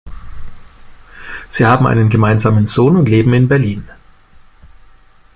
Sie 1.49 1.63
haben 1.63 1.85
einen 1.85 2.09
gemeinsamen 2.09 2.65
Sohn 2.65 2.95
und 2.97 3.07
leben 3.07 3.35
in 3.35 3.47
Berlin. 3.47 3.87